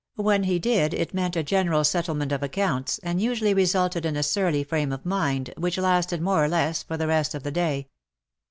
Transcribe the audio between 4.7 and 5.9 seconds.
of mind, which